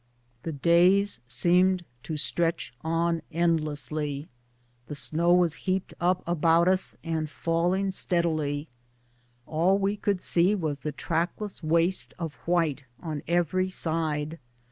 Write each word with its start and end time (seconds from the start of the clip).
The 0.41 0.51
days 0.51 1.21
seemed 1.27 1.85
to 2.01 2.17
stretch 2.17 2.73
on 2.83 3.21
endlessly; 3.31 4.29
the 4.87 4.95
snow 4.95 5.31
was 5.31 5.53
heaped 5.69 5.93
up 6.01 6.23
about 6.27 6.67
us 6.67 6.97
and 7.03 7.29
falling 7.29 7.91
steadily. 7.91 8.67
All 9.45 9.77
we 9.77 9.95
could 9.97 10.19
see 10.19 10.55
was 10.55 10.79
the 10.79 10.91
trackless 10.91 11.61
waste 11.61 12.15
of 12.17 12.33
white 12.47 12.85
on 12.99 13.21
every 13.27 13.69
side. 13.69 14.39